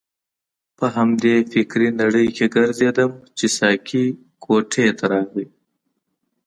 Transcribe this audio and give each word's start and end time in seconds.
په 0.77 0.85
همدې 0.95 1.35
فکرې 1.51 1.89
نړۍ 2.01 2.27
کې 2.35 2.45
ګرځیدم 2.55 3.11
چې 3.37 3.45
ساقي 3.57 4.05
کوټې 4.43 4.87
ته 4.97 5.05
راغی. 5.13 5.45